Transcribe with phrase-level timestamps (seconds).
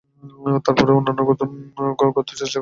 [0.65, 1.21] তারপরে আমরা অন্যান্য
[1.27, 2.59] গর্তে চেষ্টা করব।